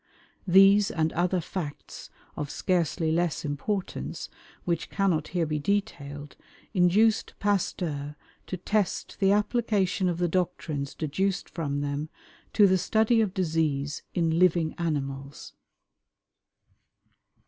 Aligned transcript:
These 0.47 0.89
and 0.89 1.13
other 1.13 1.39
facts 1.39 2.09
of 2.35 2.49
scarcely 2.49 3.11
less 3.11 3.45
importance, 3.45 4.29
which 4.65 4.89
cannot 4.89 5.27
here 5.27 5.45
be 5.45 5.59
detailed, 5.59 6.35
induced 6.73 7.35
Pasteur 7.37 8.15
to 8.47 8.57
test 8.57 9.17
the 9.19 9.31
application 9.31 10.09
of 10.09 10.17
the 10.17 10.27
doctrines 10.27 10.95
deduced 10.95 11.51
from 11.51 11.81
them 11.81 12.09
to 12.53 12.65
the 12.65 12.79
study 12.79 13.21
of 13.21 13.35
disease 13.35 14.01
in 14.15 14.39
living 14.39 14.73
animals. 14.79 15.53